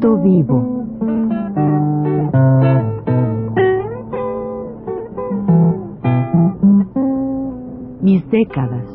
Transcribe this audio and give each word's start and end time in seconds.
Vivo. 0.00 0.86
Mis 8.00 8.30
décadas. 8.30 8.86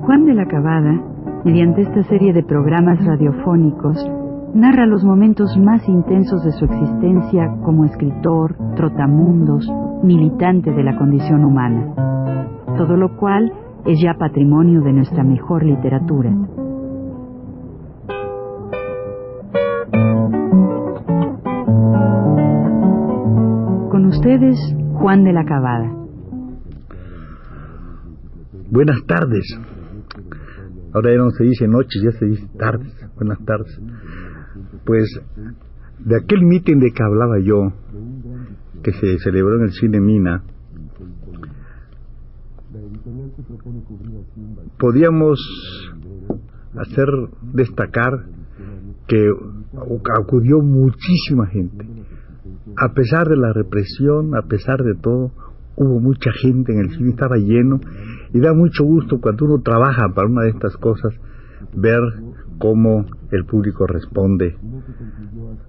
Juan 0.00 0.24
de 0.24 0.34
la 0.34 0.46
Cabada, 0.46 1.00
mediante 1.44 1.82
esta 1.82 2.02
serie 2.04 2.32
de 2.32 2.42
programas 2.42 3.04
radiofónicos, 3.04 3.98
narra 4.54 4.86
los 4.86 5.04
momentos 5.04 5.54
más 5.58 5.86
intensos 5.88 6.42
de 6.42 6.52
su 6.52 6.64
existencia 6.64 7.54
como 7.62 7.84
escritor, 7.84 8.56
trotamundos, 8.76 9.70
militante 10.02 10.70
de 10.70 10.82
la 10.82 10.96
condición 10.96 11.44
humana, 11.44 11.94
todo 12.76 12.96
lo 12.96 13.16
cual 13.16 13.52
es 13.84 14.00
ya 14.00 14.14
patrimonio 14.14 14.82
de 14.82 14.92
nuestra 14.92 15.22
mejor 15.22 15.64
literatura. 15.64 16.30
Con 23.90 24.06
ustedes, 24.06 24.58
Juan 24.94 25.24
de 25.24 25.32
la 25.32 25.44
Cabada. 25.44 25.92
Buenas 28.70 29.04
tardes. 29.06 29.58
Ahora 30.92 31.12
ya 31.12 31.18
no 31.18 31.30
se 31.30 31.44
dice 31.44 31.68
noches, 31.68 32.02
ya 32.02 32.10
se 32.12 32.26
dice 32.26 32.48
tardes. 32.58 32.92
Buenas 33.16 33.38
tardes. 33.44 33.80
Pues 34.84 35.20
de 35.98 36.16
aquel 36.16 36.42
mitin 36.42 36.80
de 36.80 36.90
que 36.90 37.02
hablaba 37.02 37.38
yo, 37.38 37.72
que 38.86 38.92
se 38.92 39.18
celebró 39.18 39.56
en 39.56 39.62
el 39.64 39.72
cine 39.72 40.00
Mina, 40.00 40.44
podíamos 44.78 45.40
hacer 46.76 47.08
destacar 47.52 48.26
que 49.08 49.28
acudió 50.20 50.60
muchísima 50.60 51.48
gente. 51.48 51.84
A 52.76 52.92
pesar 52.92 53.26
de 53.26 53.36
la 53.36 53.52
represión, 53.52 54.36
a 54.36 54.42
pesar 54.42 54.78
de 54.84 54.94
todo, 54.94 55.32
hubo 55.74 55.98
mucha 55.98 56.30
gente 56.40 56.72
en 56.72 56.78
el 56.78 56.90
cine, 56.90 57.10
estaba 57.10 57.38
lleno 57.38 57.80
y 58.32 58.38
da 58.38 58.54
mucho 58.54 58.84
gusto 58.84 59.20
cuando 59.20 59.46
uno 59.46 59.62
trabaja 59.62 60.10
para 60.14 60.28
una 60.28 60.44
de 60.44 60.50
estas 60.50 60.76
cosas 60.76 61.12
ver 61.74 61.98
cómo 62.58 63.04
el 63.36 63.44
público 63.44 63.86
responde 63.86 64.56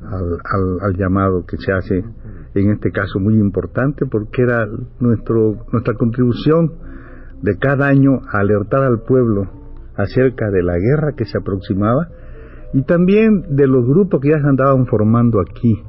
al, 0.01 0.79
al, 0.81 0.95
llamado 0.95 1.45
que 1.45 1.57
se 1.57 1.71
hace, 1.71 2.03
en 2.55 2.71
este 2.71 2.91
caso 2.91 3.19
muy 3.19 3.35
importante, 3.35 4.05
porque 4.05 4.43
era 4.43 4.67
nuestro, 4.99 5.65
nuestra 5.71 5.93
contribución 5.95 6.73
de 7.41 7.57
cada 7.57 7.87
año 7.87 8.21
a 8.31 8.39
alertar 8.39 8.83
al 8.83 9.01
pueblo 9.01 9.49
acerca 9.95 10.49
de 10.49 10.63
la 10.63 10.77
guerra 10.77 11.13
que 11.15 11.25
se 11.25 11.37
aproximaba 11.37 12.09
y 12.73 12.83
también 12.83 13.55
de 13.55 13.67
los 13.67 13.85
grupos 13.85 14.21
que 14.21 14.29
ya 14.29 14.39
se 14.39 14.47
andaban 14.47 14.85
formando 14.87 15.39
aquí, 15.39 15.81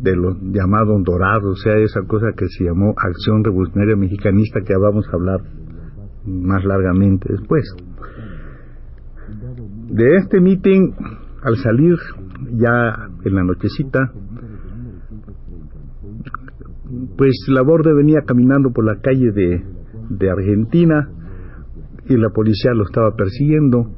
de 0.00 0.16
los 0.16 0.36
llamados 0.42 1.02
dorados, 1.04 1.44
o 1.44 1.56
sea, 1.56 1.76
esa 1.76 2.02
cosa 2.02 2.32
que 2.36 2.46
se 2.48 2.64
llamó 2.64 2.94
Acción 2.96 3.44
Revolucionaria 3.44 3.96
Mexicanista 3.96 4.60
que 4.62 4.76
vamos 4.76 5.06
a 5.08 5.16
hablar 5.16 5.40
más 6.26 6.64
largamente 6.64 7.32
después. 7.32 7.64
De 9.94 10.16
este 10.16 10.40
meeting, 10.40 10.90
al 11.44 11.56
salir 11.58 11.94
ya 12.50 13.10
en 13.24 13.32
la 13.32 13.44
nochecita, 13.44 14.10
pues 17.16 17.36
Laborde 17.46 17.94
venía 17.94 18.22
caminando 18.26 18.72
por 18.72 18.84
la 18.84 19.00
calle 19.00 19.30
de, 19.30 19.62
de 20.08 20.30
Argentina 20.30 21.08
y 22.08 22.16
la 22.16 22.30
policía 22.30 22.74
lo 22.74 22.82
estaba 22.82 23.14
persiguiendo. 23.14 23.92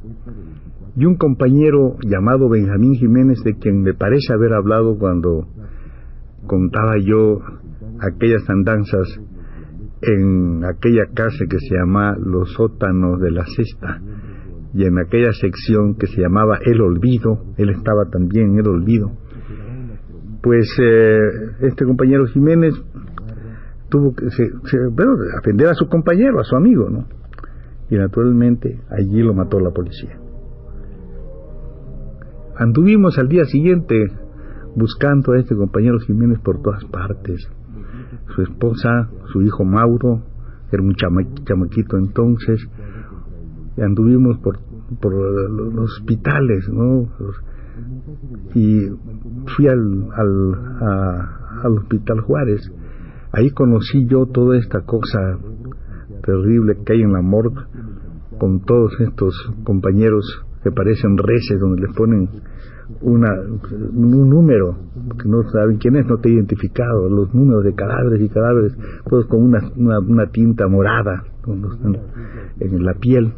Y 0.97 1.07
un 1.07 1.17
compañero 1.17 1.97
llamado 2.07 2.51
Benjamín 2.51 2.93
Jiménez, 2.97 3.43
de 3.43 3.55
quien 3.55 3.81
me 3.81 3.95
parece 3.95 4.35
haber 4.35 4.53
hablado 4.53 4.99
cuando 4.99 5.49
contaba 6.47 6.99
yo 7.03 7.41
aquellas 8.01 8.47
andanzas 8.51 9.19
en 10.03 10.63
aquella 10.63 11.07
casa 11.15 11.47
que 11.49 11.57
se 11.59 11.75
llama 11.75 12.19
Los 12.23 12.53
Sótanos 12.53 13.19
de 13.19 13.31
la 13.31 13.47
Cesta 13.47 14.03
y 14.77 14.85
en 14.85 14.99
aquella 14.99 15.33
sección 15.33 15.95
que 15.95 16.07
se 16.07 16.21
llamaba 16.21 16.59
El 16.63 16.83
Olvido, 16.83 17.47
él 17.57 17.71
estaba 17.71 18.11
también 18.11 18.51
en 18.51 18.59
El 18.59 18.69
Olvido, 18.69 19.11
pues 20.43 20.69
eh, 20.79 21.19
este 21.61 21.87
compañero 21.87 22.27
Jiménez 22.27 22.75
tuvo 23.89 24.15
que 24.15 24.29
se, 24.29 24.45
a 24.45 25.75
su 25.75 25.89
compañero, 25.89 26.41
a 26.41 26.45
su 26.45 26.57
amigo, 26.57 26.91
¿no? 26.91 27.07
Y 27.89 27.97
naturalmente 27.97 28.83
allí 28.91 29.23
lo 29.23 29.33
mató 29.33 29.61
la 29.61 29.71
policía. 29.71 30.19
Anduvimos 32.59 33.19
al 33.19 33.29
día 33.29 33.45
siguiente 33.47 34.13
buscando 34.75 35.33
a 35.33 35.39
este 35.39 35.57
compañero 35.57 35.99
Jiménez 36.01 36.39
por 36.41 36.61
todas 36.61 36.85
partes. 36.85 37.49
Su 38.35 38.43
esposa, 38.43 39.09
su 39.33 39.41
hijo 39.41 39.65
Mauro, 39.65 40.23
era 40.71 40.83
un 40.83 40.95
chamaquito 40.95 41.97
entonces, 41.97 42.69
anduvimos 43.83 44.39
por, 44.39 44.59
por 45.01 45.13
los 45.13 45.91
hospitales, 45.99 46.69
¿no? 46.69 47.09
Y 48.55 48.89
fui 49.55 49.69
al, 49.69 50.09
al, 50.15 50.55
al 51.63 51.79
Hospital 51.79 52.21
Juárez. 52.21 52.73
Ahí 53.33 53.51
conocí 53.51 54.07
yo 54.07 54.27
toda 54.27 54.57
esta 54.57 54.81
cosa 54.83 55.39
terrible 56.23 56.79
que 56.85 56.95
hay 56.95 57.03
en 57.03 57.13
la 57.13 57.23
morgue 57.23 57.61
con 58.39 58.61
todos 58.61 58.93
estos 59.01 59.35
compañeros 59.65 60.25
que 60.63 60.71
parecen 60.71 61.17
reces 61.17 61.61
donde 61.61 61.83
les 61.83 61.95
ponen 61.95 62.29
una, 63.01 63.29
un 63.95 64.29
número 64.29 64.77
que 65.21 65.29
no 65.29 65.43
saben 65.51 65.79
quién 65.79 65.97
es, 65.97 66.07
no 66.07 66.19
te 66.19 66.29
he 66.29 66.33
identificado, 66.33 67.09
los 67.09 67.35
números 67.35 67.65
de 67.65 67.75
cadáveres 67.75 68.21
y 68.21 68.29
cadáveres, 68.29 68.77
todos 69.09 69.27
con 69.27 69.43
una, 69.43 69.61
una, 69.77 70.27
tinta 70.31 70.69
morada 70.69 71.25
en 72.61 72.85
la 72.85 72.95
piel 72.95 73.33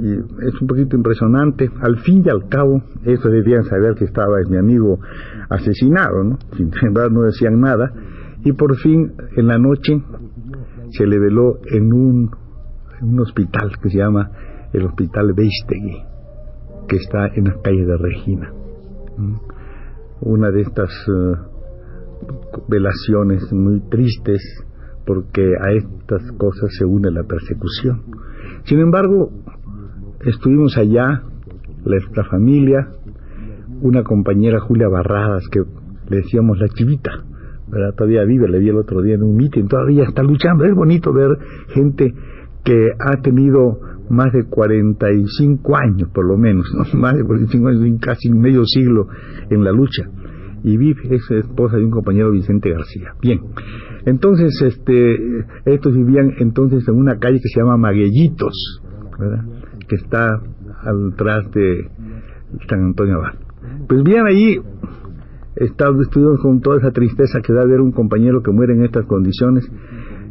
y 0.00 0.12
es 0.46 0.60
un 0.60 0.66
poquito 0.66 0.96
impresionante. 0.96 1.70
Al 1.80 1.98
fin 1.98 2.22
y 2.24 2.30
al 2.30 2.48
cabo, 2.48 2.82
eso 3.04 3.28
debían 3.28 3.64
saber 3.64 3.94
que 3.94 4.04
estaba 4.04 4.36
mi 4.48 4.56
amigo 4.56 4.98
asesinado, 5.48 6.24
¿no? 6.24 6.38
Sin 6.56 6.70
embargo, 6.82 7.14
no 7.14 7.22
decían 7.22 7.60
nada. 7.60 7.92
Y 8.44 8.52
por 8.52 8.76
fin, 8.76 9.12
en 9.36 9.46
la 9.46 9.58
noche, 9.58 10.02
se 10.90 11.06
le 11.06 11.18
veló 11.18 11.58
en 11.66 11.92
un, 11.92 12.30
hospital 13.20 13.72
que 13.82 13.90
se 13.90 13.98
llama 13.98 14.30
el 14.72 14.84
Hospital 14.86 15.32
Beistegui, 15.32 16.04
que 16.88 16.96
está 16.96 17.26
en 17.34 17.44
la 17.44 17.54
calle 17.62 17.84
de 17.84 17.96
Regina. 17.96 18.52
Una 20.20 20.50
de 20.50 20.60
estas 20.60 20.90
eh, 21.08 21.36
velaciones 22.68 23.52
muy 23.52 23.80
tristes 23.90 24.40
porque 25.04 25.42
a 25.60 25.72
estas 25.72 26.30
cosas 26.38 26.70
se 26.78 26.84
une 26.84 27.10
la 27.10 27.24
persecución. 27.24 28.02
Sin 28.64 28.80
embargo, 28.80 29.30
estuvimos 30.24 30.76
allá, 30.76 31.22
la, 31.84 32.24
familia, 32.24 32.88
una 33.80 34.02
compañera 34.02 34.60
Julia 34.60 34.88
Barradas, 34.88 35.48
que 35.50 35.60
le 36.08 36.16
decíamos 36.18 36.58
la 36.58 36.68
chivita, 36.68 37.24
¿verdad? 37.68 37.94
todavía 37.96 38.24
vive, 38.24 38.48
le 38.48 38.58
vi 38.58 38.68
el 38.68 38.76
otro 38.76 39.02
día 39.02 39.14
en 39.14 39.22
un 39.22 39.36
meeting, 39.36 39.66
todavía 39.66 40.04
está 40.04 40.22
luchando. 40.22 40.64
Es 40.64 40.74
bonito 40.74 41.12
ver 41.12 41.30
gente 41.68 42.14
que 42.64 42.88
ha 42.98 43.20
tenido 43.22 43.78
más 44.10 44.32
de 44.32 44.44
45 44.44 45.76
años, 45.76 46.08
por 46.10 46.26
lo 46.26 46.36
menos, 46.36 46.66
más 46.94 47.16
de 47.16 47.24
45 47.24 47.68
años, 47.68 48.00
casi 48.00 48.30
medio 48.30 48.64
siglo 48.64 49.08
en 49.50 49.64
la 49.64 49.72
lucha. 49.72 50.04
Y 50.64 50.76
Viv 50.76 50.96
es 51.10 51.28
esposa 51.28 51.76
de 51.76 51.84
un 51.84 51.90
compañero 51.90 52.30
Vicente 52.30 52.70
García. 52.70 53.14
Bien, 53.20 53.40
entonces, 54.06 54.62
este, 54.62 55.44
estos 55.64 55.96
vivían 55.96 56.34
entonces 56.38 56.86
en 56.86 56.94
una 56.94 57.18
calle 57.18 57.40
que 57.42 57.48
se 57.48 57.60
llama 57.60 57.76
Maguellitos, 57.76 58.80
¿verdad? 59.18 59.44
Que 59.88 59.96
está 59.96 60.40
atrás 60.82 61.50
de 61.52 61.88
San 62.68 62.84
Antonio 62.84 63.16
Abad. 63.16 63.34
Pues 63.88 64.02
bien, 64.02 64.26
ahí 64.26 64.60
estuvimos 65.56 66.40
con 66.40 66.60
toda 66.60 66.78
esa 66.78 66.90
tristeza 66.90 67.40
que 67.40 67.52
da 67.52 67.64
ver 67.64 67.80
un 67.80 67.92
compañero 67.92 68.42
que 68.42 68.50
muere 68.50 68.74
en 68.74 68.84
estas 68.84 69.06
condiciones 69.06 69.70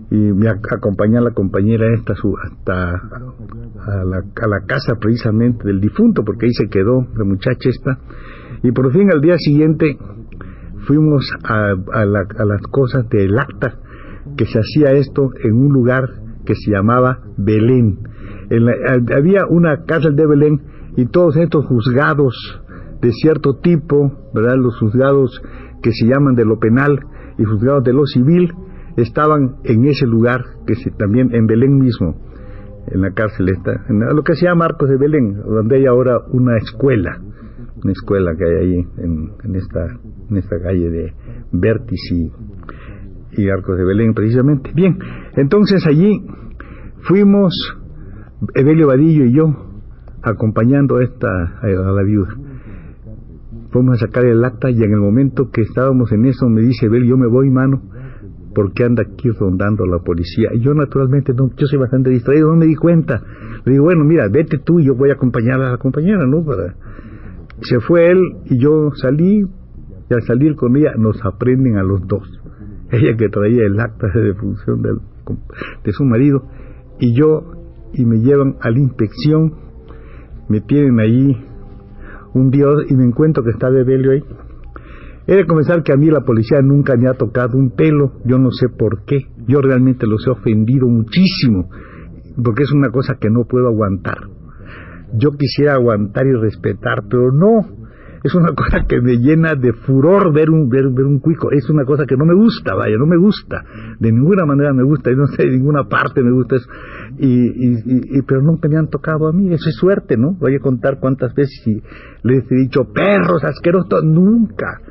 y 0.10 0.16
me 0.16 0.50
acompaña 0.50 1.22
la 1.22 1.32
compañera 1.32 1.86
esta 1.94 2.16
su, 2.16 2.36
hasta 2.38 2.92
a 2.92 4.04
la, 4.04 4.18
a 4.18 4.66
casa 4.66 4.96
precisamente 5.00 5.66
del 5.66 5.80
difunto, 5.80 6.24
porque 6.26 6.48
ahí 6.48 6.54
se 6.54 6.68
quedó 6.68 7.08
la 7.16 7.24
muchacha 7.24 7.70
esta. 7.70 7.98
Y 8.62 8.72
por 8.74 8.92
fin 8.92 9.10
al 9.10 9.22
día 9.22 9.38
siguiente 9.38 9.98
fuimos 10.86 11.32
a, 11.44 11.72
a, 11.72 12.02
a 12.02 12.46
las 12.46 12.62
cosas 12.70 13.08
del 13.08 13.40
acta, 13.40 13.80
que 14.36 14.46
se 14.46 14.60
hacía 14.60 14.92
esto 14.92 15.30
en 15.44 15.54
un 15.54 15.72
lugar 15.72 16.10
que 16.46 16.56
se 16.56 16.72
llamaba 16.72 17.20
Belén 17.38 18.00
había 19.16 19.46
una 19.50 19.84
cárcel 19.86 20.16
de 20.16 20.28
Belén 20.28 20.62
y 20.98 21.06
todos 21.06 21.38
estos 21.38 21.66
juzgados 21.66 22.36
de 23.02 23.12
cierto 23.12 23.58
tipo, 23.58 24.12
¿verdad? 24.34 24.56
Los 24.58 24.78
juzgados 24.80 25.42
que 25.82 25.92
se 25.92 26.06
llaman 26.06 26.36
de 26.36 26.46
lo 26.46 26.60
penal 26.60 27.00
y 27.38 27.44
juzgados 27.44 27.84
de 27.84 27.94
lo 27.94 28.06
civil, 28.06 28.54
estaban 28.98 29.56
en 29.64 29.86
ese 29.86 30.06
lugar, 30.06 30.42
que 30.68 30.76
se, 30.76 30.92
también 30.92 31.34
en 31.34 31.48
Belén 31.48 31.80
mismo, 31.80 32.16
en 32.88 33.02
la 33.02 33.12
cárcel 33.12 33.50
está, 33.50 33.86
en 33.90 34.00
lo 34.00 34.24
que 34.24 34.36
se 34.36 34.46
llama 34.46 34.66
Marcos 34.66 34.90
de 34.90 34.98
Belén, 34.98 35.36
donde 35.44 35.78
hay 35.78 35.86
ahora 35.86 36.20
una 36.32 36.58
escuela, 36.58 37.20
una 37.84 37.92
escuela 37.92 38.32
que 38.38 38.46
hay 38.46 38.56
ahí 38.56 38.88
en, 38.98 39.56
esta, 39.56 39.86
en 40.30 40.38
esta 40.38 40.60
calle 40.62 40.90
de 40.90 41.14
Vértice 41.52 42.32
y, 43.38 43.50
Arcos 43.50 43.78
de 43.78 43.86
Belén 43.86 44.14
precisamente. 44.14 44.72
Bien, 44.74 44.98
entonces 45.36 45.86
allí 45.88 46.26
fuimos, 47.02 47.54
Evelio 48.56 48.88
Vadillo 48.88 49.26
y 49.26 49.34
yo, 49.34 49.56
acompañando 50.24 50.98
a, 50.98 51.04
esta, 51.04 51.60
a 51.62 51.68
la 51.68 52.04
viuda. 52.04 52.36
Fuimos 53.72 54.02
a 54.02 54.06
sacar 54.08 54.26
el 54.26 54.44
acta 54.44 54.70
y 54.70 54.84
en 54.84 54.92
el 54.92 55.00
momento 55.00 55.50
que 55.52 55.62
estábamos 55.62 56.12
en 56.12 56.26
eso 56.26 56.50
me 56.50 56.62
dice 56.62 56.88
Evelio, 56.88 57.12
yo 57.12 57.18
me 57.18 57.28
voy, 57.28 57.50
mano, 57.50 57.82
porque 58.54 58.84
anda 58.84 59.04
aquí 59.04 59.30
rondando 59.30 59.86
la 59.86 60.00
policía. 60.00 60.50
Y 60.54 60.60
yo 60.60 60.74
naturalmente, 60.74 61.34
no, 61.34 61.52
yo 61.56 61.68
soy 61.68 61.80
bastante 61.80 62.10
distraído, 62.10 62.50
no 62.50 62.58
me 62.58 62.66
di 62.66 62.76
cuenta. 62.76 63.22
Le 63.64 63.74
digo, 63.74 63.86
bueno, 63.86 64.04
mira, 64.04 64.28
vete 64.28 64.58
tú 64.58 64.80
y 64.80 64.86
yo 64.86 64.96
voy 64.96 65.10
a 65.10 65.14
acompañar 65.14 65.62
a 65.62 65.72
la 65.72 65.78
compañera, 65.78 66.26
¿no? 66.26 66.44
Para... 66.44 66.76
Se 67.62 67.80
fue 67.80 68.12
él 68.12 68.20
y 68.46 68.60
yo 68.60 68.92
salí, 68.96 69.46
y 70.10 70.14
al 70.14 70.22
salir 70.24 70.56
con 70.56 70.76
ella 70.76 70.94
nos 70.98 71.24
aprenden 71.24 71.78
a 71.78 71.84
los 71.84 72.06
dos. 72.08 72.28
Ella 72.92 73.16
que 73.16 73.30
traía 73.30 73.64
el 73.64 73.80
acta 73.80 74.08
de 74.08 74.22
defunción 74.22 74.82
de 74.82 75.92
su 75.94 76.04
marido 76.04 76.44
y 77.00 77.16
yo, 77.16 77.61
y 77.94 78.06
me 78.06 78.20
llevan 78.20 78.56
a 78.62 78.70
la 78.70 78.80
inspección, 78.80 79.54
me 80.50 80.62
tienen 80.62 81.00
ahí 81.00 81.38
un 82.34 82.50
día 82.50 82.66
y 82.88 82.96
me 82.96 83.06
encuentro 83.06 83.44
que 83.44 83.52
está 83.52 83.70
Bebelio 83.70 84.12
ahí. 84.12 84.24
He 85.28 85.36
de 85.36 85.46
comenzar 85.46 85.84
que 85.84 85.94
a 85.94 85.98
mí 85.98 86.10
la 86.10 86.22
policía 86.22 86.62
nunca 86.62 86.96
me 86.98 87.08
ha 87.08 87.14
tocado 87.14 87.58
un 87.58 87.72
pelo, 87.72 88.14
yo 88.26 88.38
no 88.38 88.52
sé 88.52 88.70
por 88.70 89.06
qué, 89.06 89.28
yo 89.48 89.62
realmente 89.62 90.08
los 90.08 90.26
he 90.28 90.32
ofendido 90.32 90.88
muchísimo, 90.88 91.70
porque 92.44 92.64
es 92.64 92.72
una 92.72 92.90
cosa 92.90 93.16
que 93.20 93.30
no 93.30 93.46
puedo 93.46 93.68
aguantar. 93.68 94.18
Yo 95.14 95.32
quisiera 95.32 95.74
aguantar 95.74 96.26
y 96.26 96.34
respetar, 96.34 97.04
pero 97.10 97.32
no, 97.32 97.81
es 98.24 98.36
una 98.36 98.54
cosa 98.54 98.86
que 98.88 99.02
me 99.02 99.18
llena 99.18 99.56
de 99.56 99.74
furor 99.74 100.34
ver 100.34 100.50
un 100.50 100.70
ver, 100.70 100.90
ver 100.90 101.06
un 101.06 101.20
cuico, 101.20 101.52
es 101.52 101.70
una 101.70 101.86
cosa 101.86 102.06
que 102.06 102.16
no 102.16 102.26
me 102.26 102.36
gusta, 102.36 102.76
vaya, 102.76 102.96
no 102.98 103.06
me 103.06 103.18
gusta, 103.18 103.64
de 104.00 104.12
ninguna 104.12 104.46
manera 104.46 104.74
me 104.74 104.84
gusta, 104.84 105.12
y 105.12 105.16
no 105.16 105.28
sé, 105.28 105.44
de 105.44 105.58
ninguna 105.58 105.86
parte 105.86 106.22
me 106.22 106.32
gusta 106.32 106.58
eso, 106.58 106.70
y, 107.18 108.18
y, 108.18 108.22
pero 108.24 108.42
nunca 108.42 108.70
me 108.70 108.78
han 108.78 108.90
tocado 108.90 109.28
a 109.28 109.34
mí, 109.34 109.54
eso 109.54 109.70
es 109.70 109.76
suerte, 109.76 110.18
¿no? 110.18 110.34
Voy 110.40 110.56
a 110.56 110.60
contar 110.60 111.00
cuántas 111.00 111.34
veces 111.34 111.62
y 111.66 111.82
les 112.24 112.52
he 112.52 112.56
dicho 112.56 112.82
perros 112.94 113.44
asquerosos, 113.44 114.04
nunca, 114.04 114.82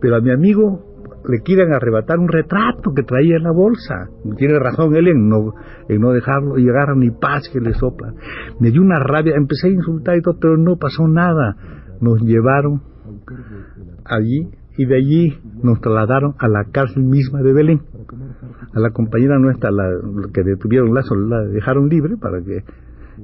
pero 0.00 0.16
a 0.16 0.20
mi 0.20 0.32
amigo 0.32 0.90
le 1.28 1.40
quieren 1.40 1.72
arrebatar 1.72 2.18
un 2.18 2.28
retrato 2.28 2.92
que 2.94 3.02
traía 3.02 3.36
en 3.36 3.42
la 3.42 3.52
bolsa. 3.52 4.08
Tiene 4.36 4.58
razón 4.58 4.94
él 4.96 5.08
en 5.08 5.28
no, 5.28 5.52
en 5.88 6.00
no 6.00 6.12
dejarlo 6.12 6.58
y 6.58 6.68
agarra 6.68 6.94
ni 6.94 7.10
paz 7.10 7.48
que 7.52 7.60
le 7.60 7.74
sopla. 7.74 8.14
Me 8.58 8.70
dio 8.70 8.80
una 8.80 8.98
rabia, 8.98 9.34
empecé 9.36 9.68
a 9.68 9.72
insultar 9.72 10.16
y 10.16 10.22
todo, 10.22 10.38
pero 10.40 10.56
no 10.56 10.76
pasó 10.76 11.06
nada. 11.06 11.56
Nos 12.00 12.20
llevaron 12.22 12.82
allí 14.04 14.48
y 14.76 14.86
de 14.86 14.96
allí 14.96 15.38
nos 15.62 15.80
trasladaron 15.80 16.34
a 16.38 16.48
la 16.48 16.64
cárcel 16.72 17.02
misma 17.04 17.42
de 17.42 17.52
Belén. 17.52 17.80
A 18.72 18.80
la 18.80 18.90
compañera 18.90 19.38
nuestra, 19.38 19.70
la, 19.70 19.84
que 20.32 20.42
detuvieron 20.42 20.94
la, 20.94 21.02
la 21.28 21.42
dejaron 21.44 21.88
libre 21.88 22.16
para 22.16 22.40
que 22.40 22.64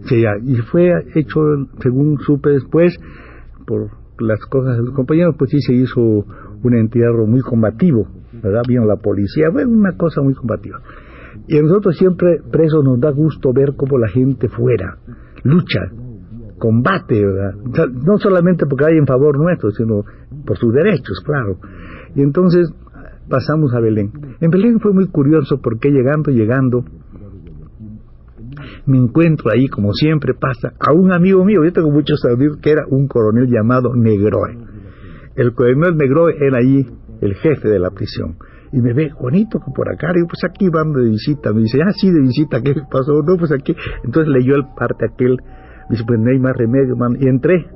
se 0.04 0.22
y 0.44 0.56
fue 0.70 0.92
hecho, 1.14 1.40
según 1.80 2.18
supe 2.18 2.50
después, 2.50 2.98
por 3.66 3.90
las 4.18 4.40
cosas 4.46 4.76
de 4.76 4.82
los 4.82 4.94
compañeros, 4.94 5.34
pues 5.38 5.50
sí 5.50 5.60
se 5.60 5.74
hizo 5.74 6.00
un 6.00 6.74
entierro 6.74 7.26
muy 7.26 7.40
combativo, 7.40 8.06
¿verdad? 8.42 8.62
Vino 8.68 8.84
la 8.84 8.96
policía, 8.96 9.50
fue 9.52 9.64
una 9.64 9.96
cosa 9.96 10.22
muy 10.22 10.34
combativa. 10.34 10.80
Y 11.48 11.58
a 11.58 11.62
nosotros 11.62 11.96
siempre, 11.96 12.40
presos, 12.50 12.84
nos 12.84 13.00
da 13.00 13.10
gusto 13.10 13.52
ver 13.52 13.74
cómo 13.76 13.98
la 13.98 14.08
gente 14.08 14.48
fuera, 14.48 14.98
lucha, 15.42 15.80
combate, 16.58 17.24
¿verdad? 17.24 17.54
no 17.92 18.18
solamente 18.18 18.66
porque 18.66 18.86
hay 18.86 18.98
en 18.98 19.06
favor 19.06 19.38
nuestro, 19.38 19.70
sino 19.70 20.04
por 20.44 20.56
sus 20.58 20.72
derechos, 20.72 21.20
claro. 21.24 21.58
Y 22.14 22.22
entonces 22.22 22.72
pasamos 23.28 23.74
a 23.74 23.80
Belén. 23.80 24.10
En 24.40 24.50
Belén 24.50 24.80
fue 24.80 24.92
muy 24.92 25.08
curioso 25.08 25.60
porque 25.62 25.90
llegando, 25.90 26.30
llegando, 26.30 26.84
me 28.86 28.98
encuentro 28.98 29.50
ahí, 29.50 29.68
como 29.68 29.92
siempre 29.92 30.34
pasa, 30.34 30.72
a 30.78 30.92
un 30.92 31.12
amigo 31.12 31.44
mío, 31.44 31.64
yo 31.64 31.72
tengo 31.72 31.90
muchos 31.90 32.24
amigos, 32.24 32.58
que 32.62 32.70
era 32.70 32.84
un 32.88 33.08
coronel 33.08 33.48
llamado 33.48 33.94
Negroe. 33.94 34.56
El 35.34 35.52
coronel 35.54 35.96
Negroe 35.96 36.34
era 36.40 36.58
ahí 36.58 36.86
el 37.20 37.34
jefe 37.34 37.68
de 37.68 37.78
la 37.78 37.90
prisión. 37.90 38.36
Y 38.72 38.80
me 38.80 38.92
ve, 38.92 39.10
Juanito, 39.10 39.60
por 39.74 39.88
acá, 39.88 40.08
y 40.14 40.24
pues 40.24 40.42
aquí 40.44 40.68
van 40.68 40.92
de 40.92 41.10
visita. 41.10 41.52
Me 41.52 41.62
dice, 41.62 41.78
ah, 41.82 41.92
sí, 41.92 42.10
de 42.10 42.20
visita, 42.20 42.60
¿qué 42.62 42.74
pasó? 42.90 43.22
No, 43.22 43.36
pues 43.38 43.52
aquí. 43.52 43.74
Entonces 44.04 44.32
leyó 44.32 44.54
el 44.54 44.64
parte 44.76 45.06
aquel, 45.06 45.38
dice, 45.90 46.04
pues 46.06 46.18
no 46.20 46.30
hay 46.30 46.38
más 46.38 46.56
remedio. 46.56 46.96
Y 47.18 47.28
entré. 47.28 47.66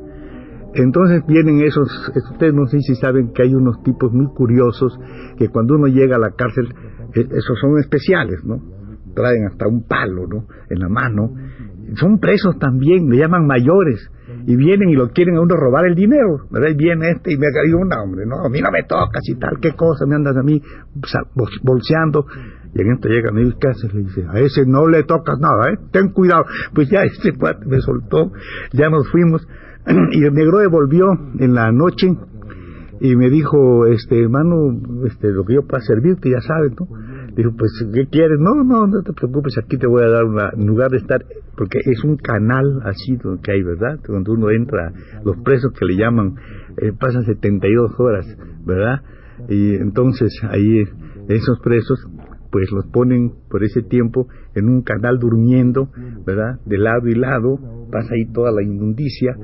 Entonces 0.75 1.23
vienen 1.27 1.62
esos, 1.62 1.89
ustedes 2.33 2.55
no 2.55 2.67
sé 2.67 2.79
si 2.81 2.95
saben 2.95 3.33
que 3.33 3.43
hay 3.43 3.55
unos 3.55 3.83
tipos 3.83 4.12
muy 4.12 4.27
curiosos 4.35 4.97
que 5.37 5.49
cuando 5.49 5.75
uno 5.75 5.89
llega 5.89 6.17
a 6.17 6.21
la 6.21 6.31
cárcel, 6.31 6.73
eh, 7.15 7.27
esos 7.29 7.59
son 7.61 7.77
especiales, 7.79 8.45
¿no? 8.45 8.61
traen 9.15 9.47
hasta 9.47 9.67
un 9.67 9.87
palo, 9.87 10.27
¿no? 10.27 10.45
En 10.69 10.79
la 10.79 10.89
mano. 10.89 11.31
Son 11.97 12.19
presos 12.19 12.59
también, 12.59 13.07
me 13.07 13.17
llaman 13.17 13.47
mayores. 13.47 14.11
Y 14.47 14.57
vienen 14.57 14.91
y 14.91 14.95
lo 14.95 15.11
quieren 15.11 15.37
a 15.37 15.41
uno 15.41 15.57
robar 15.57 15.87
el 15.87 15.95
dinero. 15.95 16.47
Y 16.51 16.75
viene 16.77 17.11
este 17.11 17.33
y 17.33 17.37
me 17.37 17.47
digo, 17.65 17.81
un 17.81 17.93
hombre, 17.93 18.25
no, 18.27 18.47
a 18.47 18.49
mí 18.49 18.61
no 18.61 18.71
me 18.71 18.85
tocas 18.85 19.23
y 19.29 19.35
tal, 19.37 19.59
qué 19.61 19.73
cosa, 19.73 20.07
me 20.07 20.15
andas 20.15 20.37
a 20.37 20.43
mí 20.43 20.62
bolseando. 21.62 22.27
Y 22.75 22.81
en 22.81 22.93
esto 22.93 23.08
llega, 23.08 23.32
me 23.32 23.44
dice, 23.44 23.56
¿qué 23.61 23.69
haces? 23.69 23.94
Le 23.94 24.00
dice, 24.02 24.25
a 24.28 24.38
ese 24.38 24.64
no 24.67 24.87
le 24.87 25.02
tocas 25.02 25.38
nada, 25.40 25.70
¿eh? 25.72 25.78
Ten 25.90 26.11
cuidado. 26.11 26.44
Pues 26.75 26.88
ya 26.88 27.02
este 27.02 27.32
cuate 27.32 27.67
me 27.67 27.81
soltó, 27.81 28.32
ya 28.72 28.88
nos 28.88 29.08
fuimos. 29.11 29.46
Y 30.12 30.25
el 30.25 30.34
negro 30.34 30.58
devolvió 30.58 31.06
en 31.38 31.55
la 31.55 31.72
noche 31.72 32.08
y 33.00 33.17
me 33.17 33.31
dijo, 33.31 33.87
este 33.87 34.20
hermano, 34.20 34.78
este, 35.06 35.31
lo 35.31 35.44
que 35.44 35.55
yo 35.55 35.62
pueda 35.62 35.82
servirte, 35.82 36.31
ya 36.31 36.40
sabes, 36.43 36.72
¿no? 36.78 36.87
Dijo, 37.34 37.50
pues, 37.56 37.72
¿qué 37.94 38.06
quieres? 38.06 38.38
No, 38.38 38.62
no, 38.62 38.87
no 38.87 39.02
te 39.02 39.14
preocupes, 39.14 39.56
aquí 39.56 39.78
te 39.78 39.87
voy 39.87 40.02
a 40.02 40.08
dar 40.08 40.25
una, 40.25 40.50
lugar 40.52 40.90
de 40.90 40.99
estar, 40.99 41.25
porque 41.56 41.78
es 41.82 42.05
un 42.05 42.16
canal 42.16 42.82
así 42.84 43.16
que 43.43 43.52
hay, 43.52 43.62
¿verdad? 43.62 43.99
Cuando 44.06 44.32
uno 44.32 44.50
entra, 44.50 44.93
los 45.25 45.38
presos 45.38 45.73
que 45.73 45.87
le 45.87 45.97
llaman, 45.97 46.35
eh, 46.76 46.92
pasan 46.92 47.25
72 47.25 47.92
horas, 47.99 48.26
¿verdad? 48.66 49.00
Y 49.49 49.76
entonces 49.76 50.38
ahí 50.50 50.85
esos 51.28 51.59
presos, 51.61 52.06
pues 52.50 52.71
los 52.73 52.87
ponen 52.87 53.33
por 53.49 53.64
ese 53.64 53.83
tiempo 53.83 54.28
en 54.54 54.69
un 54.69 54.83
canal 54.83 55.19
durmiendo, 55.19 55.90
¿verdad? 56.26 56.61
De 56.66 56.78
lado 56.78 57.09
y 57.09 57.14
lado, 57.14 57.59
pasa 57.90 58.14
ahí 58.14 58.33
toda 58.33 58.50
la 58.52 58.62
inmundicia 58.62 59.37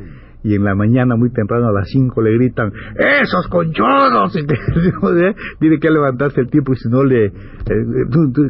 y 0.46 0.54
en 0.54 0.62
la 0.62 0.76
mañana 0.76 1.16
muy 1.16 1.30
temprano 1.30 1.68
a 1.68 1.72
las 1.72 1.88
5 1.88 2.22
le 2.22 2.34
gritan 2.34 2.72
¡Esos 2.94 3.48
conchodos! 3.48 4.32
Tiene 5.58 5.78
que 5.80 5.90
levantarse 5.90 6.40
el 6.40 6.48
tiempo 6.48 6.72
y 6.72 6.76
si 6.76 6.88
no 6.88 7.02
le... 7.02 7.26
Eh, 7.26 7.32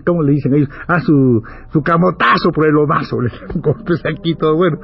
¿Cómo 0.04 0.22
le 0.22 0.32
dicen 0.32 0.54
ellos? 0.54 0.68
Ah, 0.86 1.00
su, 1.00 1.42
su 1.72 1.82
camotazo 1.82 2.50
por 2.52 2.66
el 2.66 2.74
lomazo. 2.74 3.20
Le 3.22 3.30
golpes 3.60 4.02
aquí 4.04 4.34
todo. 4.34 4.56
Bueno, 4.56 4.78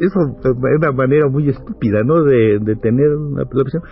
eso 0.00 0.20
es 0.42 0.76
una 0.76 0.92
manera 0.92 1.28
muy 1.28 1.48
estúpida, 1.48 2.02
¿no? 2.04 2.24
De, 2.24 2.58
de 2.60 2.76
tener 2.76 3.14
una 3.14 3.44
prisión. 3.44 3.82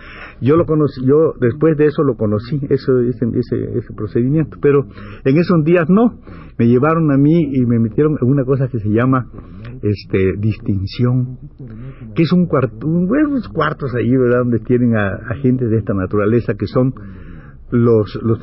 Yo 0.41 0.57
lo 0.57 0.65
conocí, 0.65 1.05
yo 1.05 1.33
después 1.39 1.77
de 1.77 1.85
eso 1.85 2.03
lo 2.03 2.15
conocí, 2.15 2.59
eso, 2.69 2.99
ese, 2.99 3.25
ese, 3.35 3.77
ese 3.77 3.93
procedimiento. 3.95 4.57
Pero 4.61 4.85
en 5.23 5.37
esos 5.37 5.63
días 5.63 5.85
no. 5.87 6.19
Me 6.57 6.67
llevaron 6.67 7.09
a 7.11 7.17
mí 7.17 7.51
y 7.53 7.65
me 7.65 7.79
metieron 7.79 8.17
en 8.21 8.27
una 8.27 8.43
cosa 8.43 8.67
que 8.67 8.79
se 8.79 8.89
llama 8.89 9.27
este 9.81 10.33
distinción, 10.37 11.37
que 12.19 12.23
es 12.23 12.33
un 12.33 12.47
cuarto, 12.47 12.85
unos 12.85 13.47
cuartos 13.47 13.95
ahí, 13.95 14.11
¿verdad? 14.11 14.39
Donde 14.39 14.59
tienen 14.59 14.93
a, 14.97 15.35
gente 15.41 15.69
de 15.69 15.77
esta 15.77 15.93
naturaleza 15.93 16.53
que 16.55 16.67
son 16.67 16.93
los, 17.71 18.13
los 18.21 18.39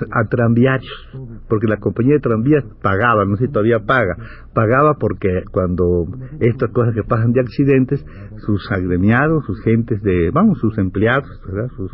porque 1.47 1.67
la 1.67 1.77
compañía 1.77 2.15
de 2.15 2.21
tranvías 2.21 2.65
pagaba, 2.81 3.27
no 3.27 3.37
sé 3.37 3.49
si 3.49 3.53
todavía 3.53 3.81
paga, 3.81 4.17
pagaba 4.55 4.95
porque 4.95 5.43
cuando 5.53 6.07
estas 6.41 6.71
cosas 6.71 6.95
que 6.95 7.03
pasan 7.03 7.33
de 7.33 7.41
accidentes, 7.41 8.03
sus 8.47 8.67
agremiados, 8.73 9.45
sus 9.45 9.61
gentes 9.61 10.01
de, 10.01 10.31
vamos, 10.33 10.59
sus 10.59 10.79
empleados, 10.79 11.29
¿verdad? 11.47 11.69
sus 11.77 11.93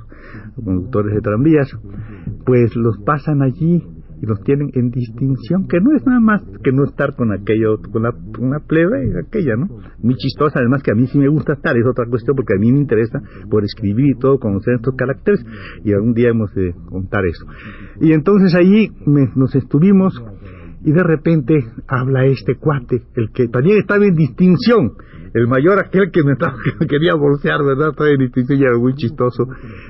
conductores 0.54 1.16
de 1.16 1.20
tranvías, 1.20 1.76
pues 2.46 2.76
los 2.76 2.96
pasan 2.98 3.42
allí 3.42 3.82
y 4.22 4.26
los 4.26 4.40
tienen 4.44 4.70
en 4.74 4.90
distinción, 4.90 5.66
que 5.66 5.80
no 5.80 5.96
es 5.96 6.06
nada 6.06 6.20
más 6.20 6.42
que 6.62 6.70
no 6.70 6.84
estar 6.84 7.16
con 7.16 7.32
aquello, 7.32 7.78
con 7.92 8.04
la, 8.04 8.14
una 8.38 8.60
plebe 8.60 9.08
y 9.08 9.10
aquella, 9.18 9.56
¿no? 9.56 9.66
Muy 9.98 10.14
chistosa, 10.14 10.60
además 10.60 10.82
que 10.82 10.92
a 10.92 10.94
mí 10.94 11.08
sí 11.08 11.18
me 11.18 11.28
gusta 11.28 11.54
estar, 11.54 11.76
es 11.76 11.84
otra 11.84 12.06
cuestión 12.06 12.36
porque 12.36 12.54
a 12.54 12.60
mí 12.60 12.70
me 12.72 12.78
interesa 12.78 13.20
por 13.50 13.64
escribir 13.64 14.16
y 14.16 14.18
todo, 14.18 14.38
conocer 14.38 14.74
estos 14.74 14.94
caracteres 14.94 15.44
y 15.84 15.92
algún 15.92 16.14
día 16.14 16.30
hemos 16.30 16.54
de 16.54 16.72
contar 16.88 17.26
eso. 17.26 17.44
Y 18.00 18.12
entonces 18.12 18.54
allí 18.54 18.92
nos 19.34 19.56
estuvimos 19.56 20.14
y 20.84 20.92
de 20.92 21.02
repente 21.02 21.54
habla 21.88 22.24
este 22.24 22.54
cuate, 22.54 23.02
el 23.16 23.30
que 23.32 23.48
también 23.48 23.78
estaba 23.78 24.06
en 24.06 24.14
distinción, 24.14 24.92
el 25.34 25.48
mayor 25.48 25.78
aquel 25.78 26.10
que 26.10 26.22
me, 26.22 26.34
quería 26.88 27.14
bolsear, 27.14 27.62
¿verdad? 27.64 27.92
Todavía 27.92 28.28
era 28.48 28.78
muy 28.78 28.94
chistoso, 28.94 29.46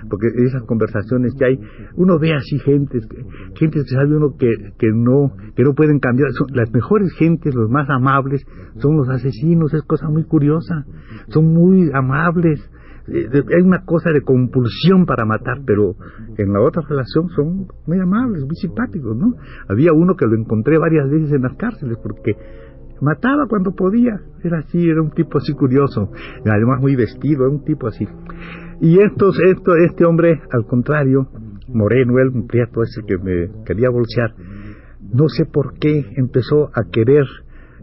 porque 0.09 0.29
esas 0.45 0.63
conversaciones 0.65 1.35
que 1.39 1.45
hay, 1.45 1.61
uno 1.97 2.19
ve 2.19 2.35
así 2.35 2.59
gentes, 2.59 3.07
gente 3.55 3.81
que 3.81 3.89
sabe 3.89 4.17
uno 4.17 4.37
que, 4.39 4.55
no, 4.95 5.33
que 5.57 5.63
no 5.63 5.75
pueden 5.75 5.99
cambiar, 5.99 6.31
las 6.53 6.73
mejores 6.73 7.13
gentes, 7.19 7.55
los 7.55 7.71
más 7.71 7.89
amables, 7.91 8.45
son 8.79 8.97
los 8.97 9.09
asesinos, 9.09 9.75
es 9.75 9.83
cosa 9.83 10.09
muy 10.09 10.25
curiosa, 10.25 10.85
son 11.29 11.53
muy 11.53 11.91
amables, 11.93 12.71
eh, 13.09 13.29
hay 13.33 13.63
una 13.63 13.85
cosa 13.85 14.11
de 14.11 14.23
compulsión 14.23 15.07
para 15.07 15.25
matar, 15.25 15.59
pero 15.67 15.97
en 16.39 16.53
la 16.53 16.61
otra 16.61 16.83
relación 16.89 17.29
son 17.31 17.67
muy 17.87 17.99
amables, 17.99 18.45
muy 18.45 18.55
simpáticos, 18.55 19.17
¿no? 19.17 19.35
Había 19.69 19.93
uno 19.93 20.15
que 20.15 20.27
lo 20.27 20.37
encontré 20.37 20.79
varias 20.79 21.11
veces 21.11 21.33
en 21.33 21.43
las 21.43 21.57
cárceles 21.57 21.99
porque 22.01 22.37
mataba 23.03 23.47
cuando 23.49 23.73
podía, 23.73 24.21
era 24.45 24.59
así, 24.59 24.89
era 24.89 25.03
un 25.03 25.11
tipo 25.11 25.39
así 25.39 25.53
curioso, 25.53 26.11
además 26.47 26.81
muy 26.81 26.95
vestido, 26.95 27.45
era 27.45 27.53
un 27.53 27.65
tipo 27.65 27.89
así. 27.89 28.07
Y 28.81 29.01
estos, 29.01 29.39
esto, 29.41 29.75
este 29.77 30.05
hombre, 30.05 30.41
al 30.53 30.65
contrario, 30.67 31.27
Moreno, 31.69 32.19
el 32.19 32.45
prieto 32.47 32.83
ese 32.83 33.03
que 33.05 33.19
me 33.19 33.65
quería 33.65 33.91
bolsear, 33.91 34.35
no 35.13 35.29
sé 35.29 35.45
por 35.47 35.79
qué 35.79 36.07
empezó 36.17 36.71
a 36.75 36.85
querer 36.91 37.27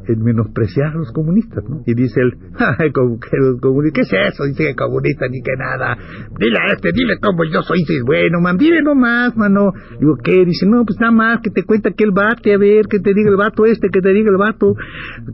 en 0.07 0.23
menospreciar 0.23 0.93
a 0.93 0.97
los 0.97 1.11
comunistas, 1.11 1.63
¿no? 1.69 1.81
Y 1.85 1.93
dice 1.93 2.21
él, 2.21 2.33
ay, 2.57 2.91
que 2.91 3.37
los 3.37 3.61
comunistas, 3.61 4.09
¿qué 4.09 4.17
es 4.17 4.33
eso? 4.33 4.45
Dice 4.45 4.67
que 4.67 4.75
comunista 4.75 5.27
ni 5.27 5.41
que 5.41 5.55
nada. 5.57 5.97
Dile 6.37 6.57
a 6.57 6.73
este, 6.73 6.91
dile 6.91 7.19
cómo 7.19 7.43
yo 7.45 7.61
soy, 7.61 7.79
dice, 7.79 8.01
bueno, 8.05 8.41
man, 8.41 8.57
dile 8.57 8.81
nomás, 8.81 9.35
mano. 9.37 9.71
Digo, 9.99 10.17
¿qué? 10.23 10.45
Dice, 10.45 10.65
no, 10.65 10.83
pues 10.85 10.99
nada 10.99 11.11
más, 11.11 11.41
que 11.41 11.49
te 11.49 11.63
cuenta 11.63 11.91
que 11.91 12.03
el 12.03 12.11
bate, 12.11 12.53
a 12.53 12.57
ver, 12.57 12.85
que 12.87 12.99
te 12.99 13.13
diga 13.13 13.29
el 13.29 13.37
vato 13.37 13.65
este, 13.65 13.89
que 13.89 14.01
te 14.01 14.13
diga 14.13 14.29
el 14.29 14.37
vato. 14.37 14.75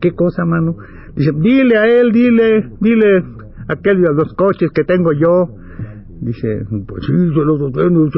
¿Qué 0.02 0.12
cosa, 0.12 0.46
mano? 0.46 0.76
Dice, 1.16 1.32
dile 1.36 1.78
a 1.78 1.86
él, 1.86 2.12
dile, 2.12 2.70
dile 2.80 3.24
aquel 3.68 4.02
de 4.02 4.14
los 4.14 4.34
coches 4.34 4.70
que 4.74 4.84
tengo 4.84 5.12
yo 5.14 5.65
Dice, 6.22 6.66
pues 6.88 7.06
sí, 7.06 7.14
se 7.14 7.44
los 7.44 7.72
tiene, 7.74 8.10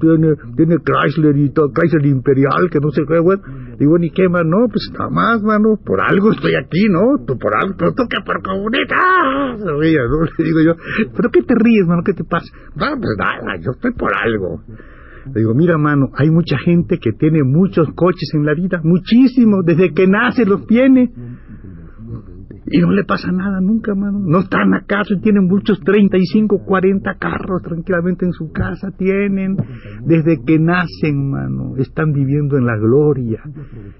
tiene, 0.00 0.34
tiene 0.56 0.76
Chrysler 0.78 1.36
y 1.36 1.50
todo, 1.50 1.70
Chrysler 1.72 2.06
Imperial, 2.06 2.70
que 2.70 2.80
no 2.80 2.90
sé 2.90 3.02
qué, 3.06 3.18
güey. 3.18 3.38
Digo, 3.78 3.98
ni 3.98 4.10
qué, 4.10 4.28
más, 4.28 4.44
no, 4.46 4.66
pues 4.68 4.90
nada 4.92 5.10
más, 5.10 5.42
mano, 5.42 5.78
por 5.84 6.00
algo 6.00 6.32
estoy 6.32 6.54
aquí, 6.54 6.86
¿no? 6.88 7.24
Tú 7.26 7.38
por 7.38 7.54
algo, 7.54 7.74
pero 7.78 7.92
que 7.92 8.20
por 8.24 8.42
comunista. 8.42 8.96
¿no? 9.58 9.80
Le 10.38 10.44
digo 10.44 10.60
yo, 10.64 10.74
¿pero 11.14 11.30
qué 11.30 11.42
te 11.42 11.54
ríes, 11.54 11.86
mano? 11.86 12.02
¿Qué 12.04 12.14
te 12.14 12.24
pasa? 12.24 12.46
No, 12.74 12.86
pues 13.00 13.16
nada, 13.18 13.56
yo 13.60 13.72
estoy 13.72 13.92
por 13.92 14.10
algo. 14.14 14.62
Le 15.34 15.40
digo, 15.40 15.54
mira, 15.54 15.76
mano, 15.76 16.08
hay 16.14 16.30
mucha 16.30 16.56
gente 16.58 16.98
que 16.98 17.12
tiene 17.12 17.42
muchos 17.44 17.88
coches 17.94 18.30
en 18.34 18.46
la 18.46 18.54
vida, 18.54 18.80
muchísimos, 18.82 19.64
desde 19.66 19.92
que 19.92 20.06
nace 20.06 20.46
los 20.46 20.66
tiene 20.66 21.12
y 22.70 22.78
no 22.78 22.92
le 22.92 23.04
pasa 23.04 23.30
nada 23.32 23.60
nunca, 23.60 23.94
mano. 23.94 24.18
No 24.20 24.40
están 24.40 24.74
acaso 24.74 25.14
y 25.14 25.20
tienen 25.20 25.46
muchos 25.46 25.80
35, 25.80 26.64
40 26.64 27.14
carros 27.18 27.62
tranquilamente 27.62 28.26
en 28.26 28.32
su 28.32 28.52
casa. 28.52 28.90
Tienen 28.96 29.56
desde 30.04 30.42
que 30.44 30.58
nacen, 30.58 31.30
mano. 31.30 31.76
Están 31.76 32.12
viviendo 32.12 32.56
en 32.56 32.66
la 32.66 32.76
gloria. 32.76 33.42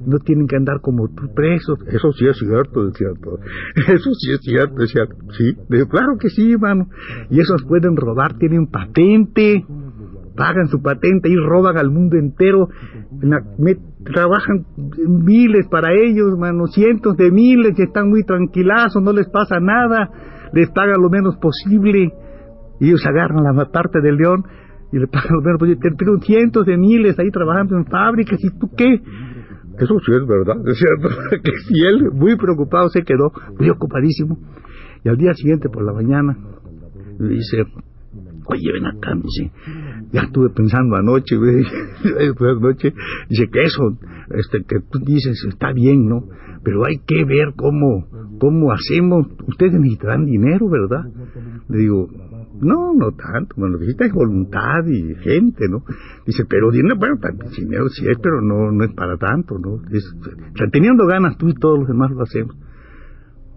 No 0.01 0.19
tienen 0.19 0.47
que 0.47 0.57
andar 0.57 0.81
como 0.81 1.09
tú 1.09 1.33
presos. 1.35 1.79
Eso 1.89 2.13
sí 2.13 2.27
es 2.27 2.39
cierto, 2.39 2.89
es 2.89 2.95
cierto. 2.97 3.39
Eso 3.75 4.11
sí 4.15 4.33
es 4.33 4.41
cierto, 4.43 4.83
es 4.83 4.91
cierto. 4.91 5.17
Sí, 5.37 5.55
claro 5.89 6.17
que 6.19 6.29
sí, 6.29 6.57
mano. 6.57 6.89
Y 7.31 7.41
esos 7.41 7.65
pueden 7.65 7.97
robar, 7.97 8.39
tienen 8.39 8.67
patente 8.67 9.65
pagan 10.39 10.69
su 10.69 10.81
patente 10.81 11.29
y 11.29 11.35
roban 11.35 11.77
al 11.77 11.91
mundo 11.91 12.17
entero, 12.17 12.69
trabajan 14.13 14.65
miles 15.07 15.67
para 15.71 15.93
ellos, 15.93 16.39
mano, 16.39 16.67
cientos 16.67 17.17
de 17.17 17.31
miles 17.31 17.79
y 17.79 17.83
están 17.83 18.09
muy 18.09 18.23
tranquilazos, 18.25 19.03
no 19.03 19.13
les 19.13 19.29
pasa 19.29 19.61
nada, 19.61 20.11
les 20.53 20.71
pagan 20.71 21.01
lo 21.01 21.09
menos 21.09 21.37
posible, 21.37 22.13
y 22.81 22.89
ellos 22.89 23.05
agarran 23.07 23.45
la 23.45 23.65
parte 23.67 24.01
del 24.01 24.17
león 24.17 24.45
y 24.93 24.99
le 24.99 25.07
pagan 25.07 25.33
lo 25.33 25.43
menos 25.43 25.59
posible, 25.59 25.81
tienen 25.99 26.21
cientos 26.21 26.67
de 26.67 26.77
miles 26.77 27.19
ahí 27.19 27.31
trabajando 27.31 27.77
en 27.77 27.87
fábricas, 27.87 28.39
¿y 28.43 28.59
tú 28.59 28.71
qué? 28.77 28.95
Eso 29.79 29.95
sí 30.05 30.13
es 30.13 30.27
verdad, 30.27 30.57
es 30.67 30.79
cierto, 30.79 31.09
que 31.43 31.53
si 31.69 31.87
él 31.87 32.11
muy 32.13 32.37
preocupado 32.37 32.89
se 32.89 33.03
quedó, 33.03 33.31
muy 33.59 33.71
ocupadísimo, 33.71 34.39
y 35.05 35.09
al 35.09 35.17
día 35.17 35.33
siguiente 35.35 35.69
por 35.69 35.85
la 35.85 35.93
mañana 35.93 36.37
dice, 37.19 37.65
oye, 38.49 38.73
ven 38.73 38.87
acá, 38.87 39.15
me 39.15 39.23
dice, 39.23 39.51
ya 40.13 40.23
estuve 40.23 40.51
pensando 40.51 40.97
anoche, 40.97 41.37
anoche, 42.41 42.95
dice 43.29 43.49
que 43.51 43.63
eso, 43.63 43.99
este, 44.31 44.65
que 44.65 44.81
tú 44.91 44.99
dices 45.01 45.45
está 45.49 45.73
bien, 45.73 46.09
¿no? 46.09 46.25
Pero 46.65 46.85
hay 46.85 46.99
que 47.07 47.25
ver 47.25 47.55
cómo, 47.57 48.07
cómo 48.41 48.73
hacemos, 48.73 49.27
ustedes 49.47 49.75
necesitarán 49.75 50.25
dinero, 50.25 50.69
¿verdad? 50.69 51.05
Le 51.69 51.79
digo, 51.79 52.09
no, 52.61 52.95
no 52.95 53.13
tanto, 53.13 53.55
bueno, 53.57 53.75
lo 53.75 53.79
que 53.79 53.87
necesita 53.87 54.07
es 54.07 54.13
voluntad 54.13 54.85
y 54.87 55.15
gente, 55.17 55.69
¿no? 55.69 55.85
Dice, 56.27 56.45
pero 56.49 56.71
dinero, 56.71 56.97
bueno, 56.99 57.17
dinero 57.57 57.89
sí 57.89 58.07
es, 58.09 58.19
pero 58.21 58.41
no, 58.41 58.73
no 58.73 58.85
es 58.85 58.93
para 58.95 59.17
tanto, 59.17 59.59
¿no? 59.59 59.81
Es, 59.91 60.05
teniendo 60.73 61.07
ganas 61.07 61.37
tú 61.39 61.49
y 61.49 61.55
todos 61.55 61.79
los 61.79 61.89
demás 61.89 62.11
lo 62.11 62.23
hacemos. 62.23 62.57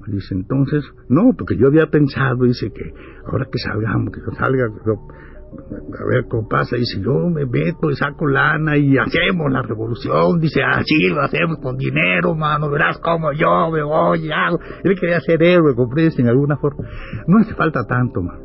Dice, 0.07 0.35
entonces, 0.35 0.83
no, 1.09 1.33
porque 1.37 1.57
yo 1.57 1.67
había 1.67 1.87
pensado, 1.87 2.43
dice 2.45 2.71
que 2.71 2.93
ahora 3.25 3.45
que 3.51 3.59
salgamos, 3.59 4.11
que 4.13 4.19
yo 4.19 4.35
salga, 4.37 4.65
a 4.65 6.05
ver 6.09 6.25
cómo 6.29 6.47
pasa, 6.47 6.75
dice, 6.75 7.01
yo 7.01 7.29
me 7.29 7.45
meto 7.45 7.89
y 7.89 7.95
saco 7.95 8.27
lana 8.27 8.77
y 8.77 8.97
hacemos 8.97 9.51
la 9.51 9.61
revolución, 9.61 10.39
dice, 10.39 10.61
así 10.63 11.09
lo 11.09 11.21
hacemos 11.21 11.59
con 11.59 11.77
dinero, 11.77 12.35
mano, 12.35 12.69
verás 12.69 12.99
cómo 12.99 13.31
yo 13.33 13.69
me 13.71 13.83
voy 13.83 14.27
y 14.27 14.31
hago. 14.31 14.59
Él 14.83 14.99
quería 14.99 15.19
ser 15.19 15.43
héroe, 15.43 15.75
comprende, 15.75 16.15
en 16.17 16.27
alguna 16.27 16.57
forma. 16.57 16.87
No 17.27 17.39
hace 17.39 17.53
falta 17.53 17.85
tanto, 17.85 18.21
mano. 18.21 18.41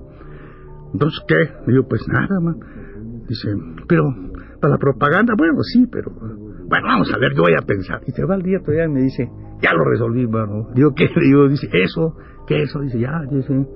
Entonces, 0.92 1.22
¿qué? 1.28 1.70
Digo, 1.70 1.86
pues 1.88 2.06
nada, 2.08 2.40
mano. 2.40 2.58
Dice, 3.28 3.48
pero 3.88 4.04
para 4.60 4.74
la 4.74 4.78
propaganda, 4.78 5.34
bueno, 5.36 5.62
sí, 5.62 5.86
pero 5.90 6.10
bueno, 6.10 6.86
vamos 6.88 7.12
a 7.12 7.18
ver, 7.18 7.32
yo 7.34 7.42
voy 7.42 7.54
a 7.54 7.64
pensar. 7.64 8.00
Y 8.06 8.12
se 8.12 8.24
va 8.24 8.34
el 8.34 8.42
día 8.42 8.58
todavía 8.60 8.84
y 8.84 8.88
me 8.88 9.02
dice, 9.02 9.30
ya 9.62 9.72
lo 9.72 9.84
resolví, 9.84 10.26
mano. 10.26 10.68
Digo, 10.74 10.94
¿qué? 10.94 11.08
Digo, 11.20 11.48
dice, 11.48 11.68
eso, 11.72 12.16
¿qué 12.46 12.62
eso? 12.62 12.80
Dice, 12.80 12.98
ya, 12.98 13.22
dice, 13.30 13.66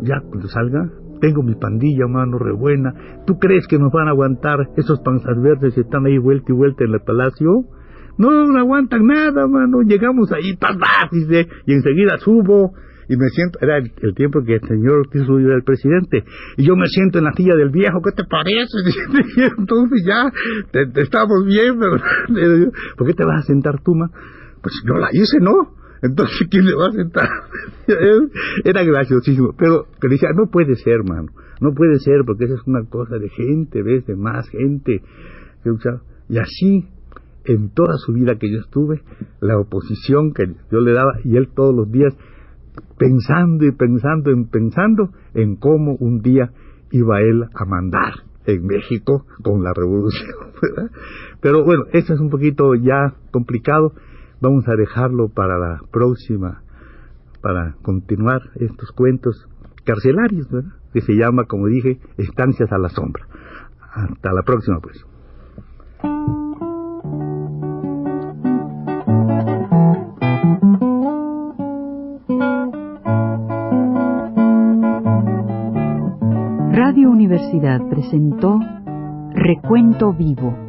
ya 0.00 0.20
cuando 0.28 0.48
salga, 0.48 0.90
tengo 1.20 1.42
mi 1.42 1.54
pandilla, 1.54 2.06
mano, 2.06 2.38
re 2.38 2.52
buena. 2.52 3.22
¿Tú 3.26 3.38
crees 3.38 3.66
que 3.66 3.78
nos 3.78 3.92
van 3.92 4.08
a 4.08 4.10
aguantar 4.10 4.68
esos 4.76 5.00
panzas 5.00 5.40
verdes 5.40 5.74
que 5.74 5.80
están 5.80 6.06
ahí 6.06 6.18
vuelta 6.18 6.52
y 6.52 6.54
vuelta 6.54 6.84
en 6.84 6.94
el 6.94 7.00
palacio? 7.00 7.64
No, 8.18 8.46
no 8.46 8.58
aguantan 8.58 9.06
nada, 9.06 9.46
mano. 9.46 9.82
Llegamos 9.82 10.32
ahí, 10.32 10.56
paz, 10.56 10.76
dice, 11.10 11.46
y 11.66 11.72
enseguida 11.72 12.18
subo 12.18 12.72
y 13.08 13.16
me 13.16 13.28
siento, 13.28 13.58
era 13.62 13.78
el, 13.78 14.14
tiempo 14.14 14.42
que 14.44 14.54
el 14.54 14.60
señor 14.66 14.98
Ortiz 14.98 15.22
era 15.22 15.54
el 15.54 15.62
presidente, 15.62 16.24
y 16.56 16.66
yo 16.66 16.76
me 16.76 16.86
siento 16.86 17.18
en 17.18 17.24
la 17.24 17.32
silla 17.32 17.54
del 17.54 17.70
viejo, 17.70 18.00
¿qué 18.02 18.12
te 18.12 18.24
parece? 18.24 18.66
Y 19.36 19.42
entonces 19.42 20.04
ya, 20.06 20.30
te, 20.72 21.00
estamos 21.00 21.44
bien, 21.46 21.78
¿verdad? 21.78 22.00
¿Por 22.96 23.06
qué 23.06 23.14
te 23.14 23.24
vas 23.24 23.44
a 23.44 23.46
sentar 23.46 23.80
tú, 23.82 23.94
ma? 23.94 24.10
Pues 24.62 24.74
yo 24.86 24.94
la 24.94 25.08
hice, 25.12 25.38
¿no? 25.40 25.74
Entonces, 26.02 26.46
¿quién 26.50 26.66
le 26.66 26.74
va 26.74 26.88
a 26.88 26.92
sentar? 26.92 27.28
Era 28.64 28.84
graciosísimo. 28.84 29.54
Pero, 29.58 29.86
pero 30.00 30.10
decía, 30.12 30.28
no 30.34 30.50
puede 30.50 30.76
ser, 30.76 31.04
mano. 31.04 31.28
No 31.60 31.72
puede 31.72 31.98
ser, 32.00 32.22
porque 32.26 32.44
esa 32.44 32.54
es 32.54 32.66
una 32.66 32.84
cosa 32.84 33.18
de 33.18 33.28
gente, 33.30 33.82
¿ves? 33.82 34.06
De 34.06 34.14
más 34.14 34.48
gente. 34.50 35.02
Y 36.28 36.38
así, 36.38 36.88
en 37.44 37.70
toda 37.70 37.96
su 37.96 38.12
vida 38.12 38.36
que 38.38 38.50
yo 38.50 38.58
estuve, 38.60 39.02
la 39.40 39.58
oposición 39.58 40.32
que 40.32 40.44
yo 40.70 40.80
le 40.80 40.92
daba, 40.92 41.18
y 41.24 41.36
él 41.36 41.48
todos 41.54 41.74
los 41.74 41.90
días, 41.90 42.14
pensando 42.98 43.64
y 43.64 43.72
pensando 43.72 44.30
y 44.30 44.44
pensando 44.44 45.10
en 45.34 45.56
cómo 45.56 45.96
un 45.98 46.20
día 46.20 46.52
iba 46.90 47.20
él 47.20 47.44
a 47.54 47.64
mandar 47.64 48.12
en 48.46 48.66
México 48.66 49.26
con 49.42 49.62
la 49.62 49.72
revolución. 49.74 50.52
Pero 51.40 51.64
bueno, 51.64 51.84
eso 51.92 52.14
es 52.14 52.20
un 52.20 52.30
poquito 52.30 52.74
ya 52.74 53.14
complicado. 53.30 53.92
Vamos 54.40 54.68
a 54.68 54.76
dejarlo 54.76 55.28
para 55.28 55.58
la 55.58 55.80
próxima, 55.90 56.62
para 57.40 57.74
continuar 57.82 58.42
estos 58.56 58.92
cuentos 58.92 59.48
carcelarios, 59.84 60.48
que 60.92 61.00
se 61.00 61.14
llama, 61.14 61.44
como 61.44 61.68
dije, 61.68 61.98
Estancias 62.18 62.70
a 62.72 62.78
la 62.78 62.88
Sombra. 62.90 63.26
Hasta 63.92 64.32
la 64.32 64.42
próxima, 64.42 64.80
pues. 64.80 65.04
Radio 76.72 77.10
Universidad 77.10 77.80
presentó 77.88 78.58
Recuento 79.34 80.12
Vivo 80.12 80.65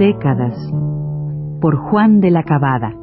décadas 0.00 0.54
por 1.60 1.76
Juan 1.76 2.22
de 2.22 2.30
la 2.30 2.42
Cabada. 2.42 2.99